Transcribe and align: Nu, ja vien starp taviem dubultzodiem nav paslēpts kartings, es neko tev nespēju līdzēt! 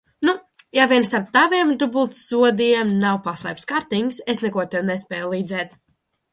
Nu, 0.27 0.31
ja 0.77 0.85
vien 0.91 1.03
starp 1.09 1.27
taviem 1.37 1.73
dubultzodiem 1.83 2.95
nav 3.05 3.21
paslēpts 3.29 3.71
kartings, 3.75 4.21
es 4.35 4.45
neko 4.49 4.69
tev 4.75 4.91
nespēju 4.93 5.33
līdzēt! 5.39 5.81